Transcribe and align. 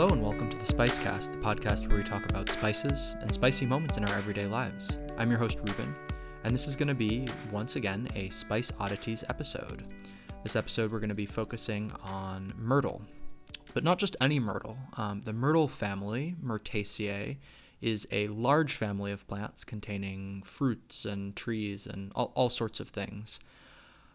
Hello 0.00 0.14
and 0.14 0.22
welcome 0.22 0.48
to 0.48 0.56
the 0.56 0.64
Spicecast, 0.64 1.30
the 1.30 1.36
podcast 1.46 1.86
where 1.86 1.98
we 1.98 2.02
talk 2.02 2.24
about 2.30 2.48
spices 2.48 3.14
and 3.20 3.30
spicy 3.30 3.66
moments 3.66 3.98
in 3.98 4.04
our 4.06 4.16
everyday 4.16 4.46
lives. 4.46 4.98
I'm 5.18 5.28
your 5.28 5.38
host, 5.38 5.58
Reuben, 5.58 5.94
and 6.42 6.54
this 6.54 6.66
is 6.66 6.74
going 6.74 6.88
to 6.88 6.94
be, 6.94 7.26
once 7.52 7.76
again, 7.76 8.08
a 8.14 8.30
Spice 8.30 8.72
Oddities 8.80 9.24
episode. 9.28 9.82
This 10.42 10.56
episode, 10.56 10.90
we're 10.90 11.00
going 11.00 11.10
to 11.10 11.14
be 11.14 11.26
focusing 11.26 11.92
on 12.02 12.54
myrtle, 12.56 13.02
but 13.74 13.84
not 13.84 13.98
just 13.98 14.16
any 14.22 14.40
myrtle. 14.40 14.78
Um, 14.96 15.20
the 15.20 15.34
myrtle 15.34 15.68
family, 15.68 16.34
Myrtaceae, 16.42 17.36
is 17.82 18.08
a 18.10 18.28
large 18.28 18.76
family 18.76 19.12
of 19.12 19.28
plants 19.28 19.66
containing 19.66 20.44
fruits 20.46 21.04
and 21.04 21.36
trees 21.36 21.86
and 21.86 22.10
all, 22.14 22.32
all 22.34 22.48
sorts 22.48 22.80
of 22.80 22.88
things. 22.88 23.38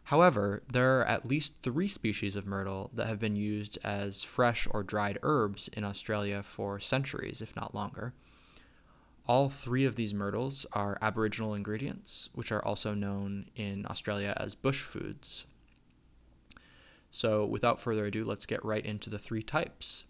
However, 0.06 0.62
there 0.72 1.00
are 1.00 1.06
at 1.06 1.28
least 1.28 1.64
three 1.64 1.88
species 1.88 2.36
of 2.36 2.46
myrtle 2.46 2.92
that 2.94 3.08
have 3.08 3.20
been 3.20 3.36
used 3.36 3.80
as 3.84 4.22
fresh 4.22 4.68
or 4.70 4.84
dried 4.84 5.18
herbs 5.24 5.68
in 5.70 5.84
Australia 5.84 6.44
for 6.44 6.80
centuries, 6.80 7.42
if 7.42 7.56
not 7.56 7.74
longer. 7.74 8.14
All 9.28 9.50
three 9.50 9.84
of 9.84 9.96
these 9.96 10.14
myrtles 10.14 10.68
are 10.74 11.00
Aboriginal 11.02 11.56
ingredients, 11.56 12.30
which 12.34 12.52
are 12.52 12.64
also 12.64 12.94
known 12.94 13.50
in 13.56 13.88
Australia 13.90 14.38
as 14.38 14.54
bush 14.54 14.84
foods. 14.84 15.46
So, 17.10 17.44
without 17.44 17.80
further 17.80 18.06
ado, 18.06 18.24
let's 18.24 18.46
get 18.46 18.64
right 18.64 18.86
into 18.86 19.10
the 19.10 19.18
three 19.18 19.42
types. 19.42 20.06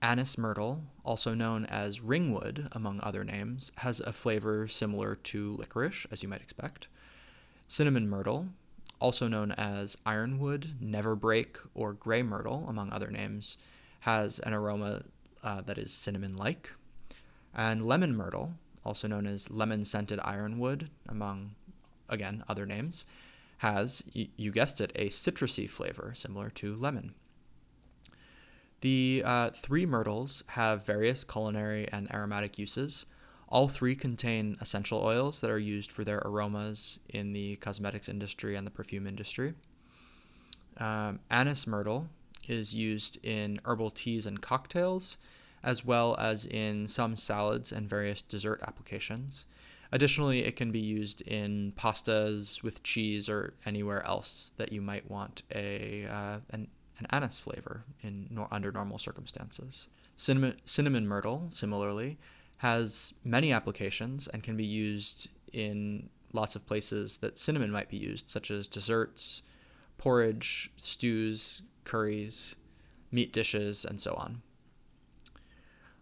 Anise 0.00 0.38
myrtle, 0.38 0.84
also 1.04 1.34
known 1.34 1.66
as 1.66 2.00
ringwood, 2.00 2.68
among 2.70 3.00
other 3.02 3.24
names, 3.24 3.72
has 3.78 3.98
a 3.98 4.12
flavor 4.12 4.68
similar 4.68 5.16
to 5.16 5.56
licorice, 5.56 6.06
as 6.12 6.22
you 6.22 6.28
might 6.28 6.42
expect. 6.42 6.86
Cinnamon 7.66 8.08
myrtle, 8.08 8.48
also 9.00 9.28
known 9.28 9.52
as 9.52 9.96
ironwood, 10.04 10.74
neverbreak, 10.80 11.56
or 11.74 11.92
gray 11.92 12.22
myrtle, 12.22 12.66
among 12.68 12.92
other 12.92 13.10
names, 13.10 13.58
has 14.00 14.38
an 14.40 14.52
aroma 14.52 15.02
uh, 15.42 15.60
that 15.62 15.78
is 15.78 15.92
cinnamon 15.92 16.36
like. 16.36 16.72
And 17.54 17.82
lemon 17.84 18.16
myrtle, 18.16 18.54
also 18.84 19.08
known 19.08 19.26
as 19.26 19.50
lemon 19.50 19.84
scented 19.84 20.20
ironwood, 20.22 20.90
among, 21.08 21.54
again, 22.08 22.44
other 22.48 22.66
names, 22.66 23.04
has, 23.58 24.04
you 24.14 24.50
guessed 24.50 24.80
it, 24.80 24.92
a 24.94 25.08
citrusy 25.08 25.68
flavor 25.68 26.12
similar 26.14 26.50
to 26.50 26.74
lemon. 26.74 27.14
The 28.80 29.22
uh, 29.24 29.50
three 29.50 29.84
myrtles 29.84 30.42
have 30.48 30.86
various 30.86 31.24
culinary 31.24 31.86
and 31.92 32.10
aromatic 32.12 32.58
uses. 32.58 33.04
All 33.50 33.66
three 33.66 33.96
contain 33.96 34.56
essential 34.60 35.00
oils 35.00 35.40
that 35.40 35.50
are 35.50 35.58
used 35.58 35.90
for 35.90 36.04
their 36.04 36.18
aromas 36.18 37.00
in 37.08 37.32
the 37.32 37.56
cosmetics 37.56 38.08
industry 38.08 38.54
and 38.54 38.64
the 38.64 38.70
perfume 38.70 39.06
industry. 39.08 39.54
Um, 40.76 41.18
anise 41.30 41.66
myrtle 41.66 42.08
is 42.48 42.74
used 42.74 43.18
in 43.24 43.60
herbal 43.64 43.90
teas 43.90 44.24
and 44.24 44.40
cocktails, 44.40 45.18
as 45.62 45.84
well 45.84 46.16
as 46.16 46.46
in 46.46 46.86
some 46.88 47.16
salads 47.16 47.72
and 47.72 47.90
various 47.90 48.22
dessert 48.22 48.62
applications. 48.66 49.46
Additionally, 49.92 50.44
it 50.44 50.54
can 50.54 50.70
be 50.70 50.78
used 50.78 51.20
in 51.22 51.72
pastas 51.76 52.62
with 52.62 52.84
cheese 52.84 53.28
or 53.28 53.54
anywhere 53.66 54.06
else 54.06 54.52
that 54.56 54.72
you 54.72 54.80
might 54.80 55.10
want 55.10 55.42
a 55.52 56.06
uh, 56.06 56.38
an, 56.50 56.68
an 56.98 57.06
anise 57.10 57.40
flavor 57.40 57.82
in 58.00 58.28
nor- 58.30 58.48
under 58.52 58.70
normal 58.70 58.98
circumstances. 58.98 59.88
Cinnamon, 60.14 60.54
cinnamon 60.64 61.08
myrtle, 61.08 61.48
similarly, 61.50 62.18
has 62.60 63.14
many 63.24 63.52
applications 63.52 64.28
and 64.28 64.42
can 64.42 64.54
be 64.54 64.64
used 64.64 65.28
in 65.50 66.10
lots 66.34 66.54
of 66.54 66.66
places 66.66 67.16
that 67.18 67.38
cinnamon 67.38 67.70
might 67.70 67.88
be 67.88 67.96
used, 67.96 68.28
such 68.28 68.50
as 68.50 68.68
desserts, 68.68 69.42
porridge, 69.96 70.70
stews, 70.76 71.62
curries, 71.84 72.54
meat 73.10 73.32
dishes, 73.32 73.86
and 73.86 73.98
so 73.98 74.12
on. 74.12 74.42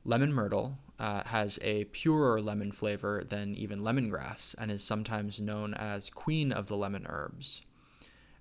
Lemon 0.05 0.33
myrtle 0.33 0.79
uh, 0.99 1.23
has 1.27 1.61
a 1.63 1.85
purer 1.85 2.41
lemon 2.41 2.73
flavor 2.73 3.23
than 3.25 3.55
even 3.55 3.81
lemongrass 3.81 4.57
and 4.59 4.73
is 4.73 4.83
sometimes 4.83 5.41
known 5.41 5.75
as 5.75 6.11
queen 6.11 6.51
of 6.51 6.67
the 6.67 6.77
lemon 6.77 7.07
herbs. 7.09 7.63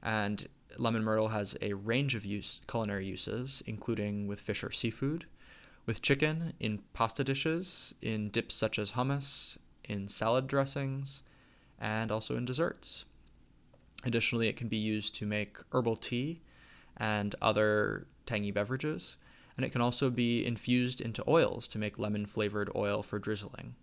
And 0.01 0.47
lemon 0.79 1.03
myrtle 1.03 1.27
has 1.27 1.56
a 1.61 1.73
range 1.73 2.16
of 2.16 2.25
use, 2.25 2.61
culinary 2.67 3.06
uses, 3.06 3.61
including 3.67 4.25
with 4.25 4.39
fish 4.39 4.63
or 4.63 4.72
seafood, 4.72 5.27
with 5.87 6.03
chicken 6.03 6.53
in 6.59 6.81
pasta 6.93 7.23
dishes, 7.23 7.95
in 8.01 8.29
dips 8.29 8.53
such 8.53 8.77
as 8.77 8.91
hummus, 8.91 9.57
in 9.85 10.07
salad 10.07 10.45
dressings, 10.45 11.23
and 11.79 12.11
also 12.11 12.35
in 12.35 12.45
desserts. 12.45 13.05
Additionally, 14.03 14.47
it 14.47 14.57
can 14.57 14.67
be 14.67 14.77
used 14.77 15.15
to 15.15 15.25
make 15.25 15.57
herbal 15.71 15.95
tea 15.95 16.41
and 16.97 17.35
other 17.41 18.05
tangy 18.25 18.51
beverages, 18.51 19.15
and 19.55 19.65
it 19.65 19.71
can 19.71 19.81
also 19.81 20.09
be 20.09 20.45
infused 20.45 21.01
into 21.01 21.23
oils 21.27 21.67
to 21.69 21.79
make 21.79 21.97
lemon 21.97 22.25
flavored 22.25 22.69
oil 22.75 23.01
for 23.01 23.17
drizzling. 23.17 23.75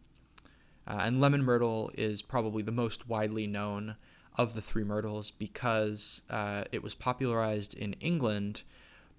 Uh, 0.87 0.99
and 1.01 1.21
lemon 1.21 1.43
myrtle 1.43 1.91
is 1.97 2.21
probably 2.21 2.63
the 2.63 2.71
most 2.71 3.09
widely 3.09 3.47
known 3.47 3.97
of 4.37 4.55
the 4.55 4.61
three 4.61 4.85
myrtles 4.85 5.31
because 5.31 6.21
uh, 6.29 6.65
it 6.71 6.83
was 6.83 6.95
popularized 6.95 7.75
in 7.75 7.95
England 7.95 8.63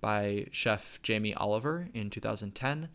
by 0.06 0.46
chef 0.52 1.00
Jamie 1.02 1.34
Oliver 1.34 1.90
in 1.96 2.12
2010, 2.12 2.90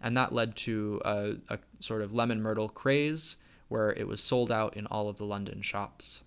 and 0.00 0.16
that 0.16 0.32
led 0.32 0.56
to 0.56 0.98
a, 1.04 1.34
a 1.50 1.58
sort 1.78 2.00
of 2.00 2.14
lemon 2.14 2.40
myrtle 2.40 2.70
craze 2.70 3.36
where 3.68 3.90
it 3.92 4.08
was 4.08 4.22
sold 4.22 4.50
out 4.50 4.74
in 4.74 4.86
all 4.86 5.10
of 5.10 5.18
the 5.18 5.26
London 5.26 5.60
shops. 5.60 6.22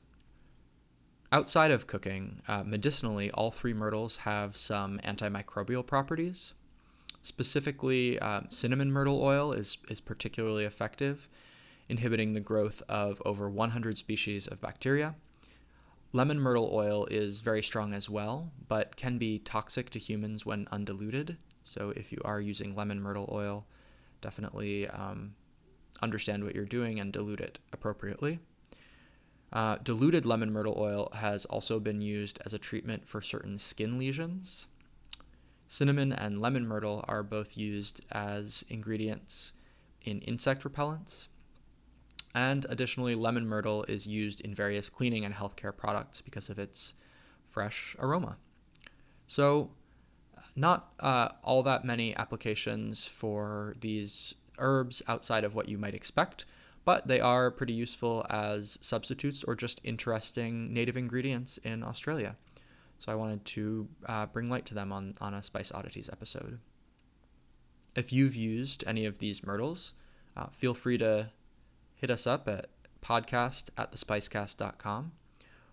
Outside 1.31 1.71
of 1.71 1.87
cooking, 1.87 2.43
uh, 2.47 2.61
medicinally, 2.63 3.31
all 3.31 3.49
three 3.49 3.73
myrtles 3.73 4.17
have 4.17 4.55
some 4.55 4.99
antimicrobial 4.99 5.83
properties. 5.83 6.53
Specifically, 7.23 8.19
um, 8.19 8.45
cinnamon 8.49 8.91
myrtle 8.91 9.19
oil 9.23 9.53
is, 9.53 9.79
is 9.89 9.99
particularly 9.99 10.65
effective, 10.65 11.27
inhibiting 11.89 12.33
the 12.33 12.41
growth 12.41 12.83
of 12.87 13.23
over 13.25 13.49
100 13.49 13.97
species 13.97 14.45
of 14.45 14.61
bacteria. 14.61 15.15
Lemon 16.17 16.39
myrtle 16.39 16.71
oil 16.73 17.05
is 17.11 17.41
very 17.41 17.61
strong 17.61 17.93
as 17.93 18.09
well, 18.09 18.51
but 18.67 18.95
can 18.95 19.19
be 19.19 19.37
toxic 19.37 19.91
to 19.91 19.99
humans 19.99 20.47
when 20.47 20.67
undiluted. 20.71 21.37
So 21.63 21.93
if 21.95 22.11
you 22.11 22.19
are 22.25 22.41
using 22.41 22.73
lemon 22.73 22.99
myrtle 22.99 23.29
oil, 23.31 23.67
definitely 24.19 24.87
um, 24.87 25.35
understand 26.01 26.43
what 26.43 26.55
you're 26.55 26.65
doing 26.65 26.99
and 26.99 27.13
dilute 27.13 27.39
it 27.39 27.59
appropriately. 27.71 28.39
Uh, 29.53 29.77
diluted 29.83 30.25
lemon 30.25 30.51
myrtle 30.51 30.73
oil 30.75 31.11
has 31.13 31.45
also 31.45 31.79
been 31.79 32.01
used 32.01 32.39
as 32.47 32.51
a 32.51 32.57
treatment 32.57 33.07
for 33.07 33.21
certain 33.21 33.59
skin 33.59 33.99
lesions. 33.99 34.67
Cinnamon 35.67 36.11
and 36.11 36.41
lemon 36.41 36.67
myrtle 36.67 37.05
are 37.07 37.21
both 37.21 37.55
used 37.55 38.01
as 38.11 38.65
ingredients 38.69 39.53
in 40.01 40.21
insect 40.21 40.63
repellents. 40.63 41.27
And 42.37 42.67
additionally, 42.69 43.15
lemon 43.15 43.47
myrtle 43.47 43.83
is 43.85 44.05
used 44.05 44.41
in 44.41 44.53
various 44.53 44.91
cleaning 44.91 45.25
and 45.25 45.33
healthcare 45.33 45.75
products 45.75 46.21
because 46.21 46.49
of 46.49 46.59
its 46.59 46.93
fresh 47.49 47.95
aroma. 47.97 48.37
So, 49.25 49.71
not 50.55 50.93
uh, 50.99 51.29
all 51.43 51.63
that 51.63 51.83
many 51.83 52.15
applications 52.15 53.07
for 53.07 53.75
these 53.79 54.35
herbs 54.59 55.01
outside 55.07 55.45
of 55.45 55.55
what 55.55 55.67
you 55.67 55.79
might 55.79 55.95
expect, 55.95 56.45
but 56.85 57.07
they 57.07 57.19
are 57.19 57.49
pretty 57.49 57.73
useful 57.73 58.23
as 58.29 58.77
substitutes 58.81 59.43
or 59.43 59.55
just 59.55 59.81
interesting 59.83 60.71
native 60.71 60.95
ingredients 60.95 61.57
in 61.63 61.81
Australia. 61.81 62.35
So 62.99 63.11
I 63.11 63.15
wanted 63.15 63.45
to 63.45 63.87
uh, 64.05 64.27
bring 64.27 64.47
light 64.47 64.65
to 64.65 64.75
them 64.75 64.91
on, 64.91 65.15
on 65.19 65.33
a 65.33 65.41
Spice 65.41 65.71
Oddities 65.71 66.07
episode. 66.13 66.59
If 67.95 68.13
you've 68.13 68.35
used 68.35 68.83
any 68.85 69.07
of 69.07 69.17
these 69.17 69.43
myrtles, 69.43 69.95
uh, 70.35 70.47
feel 70.51 70.75
free 70.75 70.99
to 70.99 71.31
hit 71.97 72.09
us 72.09 72.25
up 72.25 72.47
at 72.47 72.67
podcast 73.01 73.69
at 73.77 73.91
thespicecast.com 73.91 75.11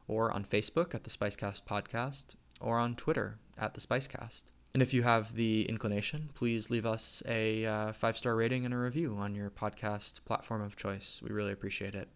or 0.09 0.31
on 0.33 0.45
Facebook 0.45 0.95
at 0.95 1.05
the 1.05 1.11
Spicecast 1.11 1.63
Podcast 1.65 2.35
or 2.61 2.79
on 2.79 2.95
Twitter 2.95 3.39
at 3.59 3.75
the 3.75 3.81
Spicecast. 3.81 4.45
And 4.73 4.83
if 4.83 4.93
you 4.93 5.05
have 5.05 5.37
the 5.37 5.69
inclination, 5.69 6.31
please 6.35 6.69
leave 6.71 6.85
us 6.85 7.23
a 7.27 7.65
uh, 7.65 7.93
five 7.93 8.17
star 8.17 8.35
rating 8.35 8.65
and 8.65 8.75
a 8.75 8.79
review 8.79 9.15
on 9.17 9.35
your 9.35 9.51
podcast 9.51 10.25
platform 10.25 10.63
of 10.63 10.77
choice. 10.77 11.21
We 11.23 11.31
really 11.31 11.53
appreciate 11.53 11.95
it. 11.95 12.09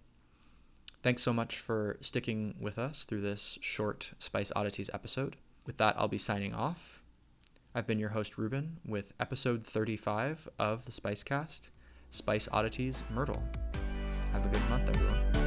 Thanks 1.02 1.22
so 1.22 1.32
much 1.32 1.58
for 1.58 1.96
sticking 2.00 2.56
with 2.60 2.76
us 2.76 3.04
through 3.04 3.20
this 3.20 3.58
short 3.60 4.12
Spice 4.18 4.50
Oddities 4.56 4.90
episode. 4.92 5.36
With 5.66 5.76
that, 5.76 5.94
I'll 5.96 6.08
be 6.08 6.18
signing 6.18 6.52
off. 6.52 7.02
I've 7.74 7.86
been 7.86 8.00
your 8.00 8.08
host, 8.08 8.36
Reuben, 8.36 8.80
with 8.84 9.12
episode 9.20 9.64
35 9.64 10.48
of 10.58 10.86
the 10.86 10.92
Spicecast 10.92 11.68
Spice 12.10 12.48
Oddities 12.52 13.04
Myrtle. 13.14 13.42
Have 14.32 14.44
a 14.44 14.48
good 14.48 14.68
month, 14.68 14.88
everyone. 14.88 15.37